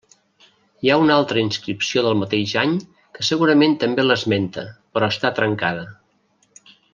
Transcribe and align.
Hi 0.85 0.89
ha 0.91 0.95
una 1.01 1.17
altra 1.23 1.41
inscripció 1.47 2.03
del 2.07 2.17
mateix 2.21 2.53
any 2.61 2.73
que 3.17 3.27
segurament 3.29 3.77
també 3.87 4.07
l'esmenta, 4.07 4.65
però 4.97 5.11
està 5.17 5.33
trencada. 5.43 5.87